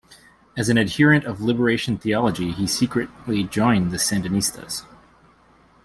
[0.57, 4.83] As an adherent of liberation theology, he secretly joined the Sandinistas.